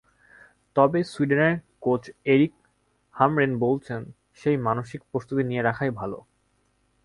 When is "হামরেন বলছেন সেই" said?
3.15-4.57